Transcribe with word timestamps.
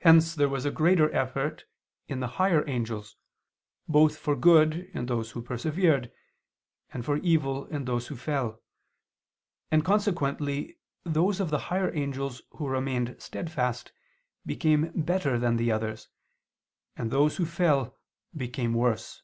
Hence 0.00 0.34
there 0.34 0.48
was 0.48 0.64
a 0.64 0.70
greater 0.70 1.14
effort 1.14 1.66
in 2.08 2.20
the 2.20 2.26
higher 2.40 2.66
angels, 2.66 3.16
both 3.86 4.16
for 4.16 4.34
good 4.34 4.88
in 4.94 5.04
those 5.04 5.32
who 5.32 5.42
persevered, 5.42 6.10
and 6.94 7.04
for 7.04 7.18
evil 7.18 7.66
in 7.66 7.84
those 7.84 8.06
who 8.06 8.16
fell, 8.16 8.62
and 9.70 9.84
consequently 9.84 10.78
those 11.04 11.40
of 11.40 11.50
the 11.50 11.58
higher 11.68 11.94
angels 11.94 12.40
who 12.52 12.66
remained 12.66 13.16
steadfast 13.20 13.92
became 14.46 14.90
better 14.94 15.38
than 15.38 15.58
the 15.58 15.70
others, 15.70 16.08
and 16.96 17.10
those 17.10 17.36
who 17.36 17.44
fell 17.44 17.98
became 18.34 18.72
worse. 18.72 19.20